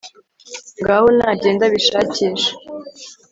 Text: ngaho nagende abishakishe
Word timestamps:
ngaho 0.79 1.07
nagende 1.17 1.61
abishakishe 1.65 2.51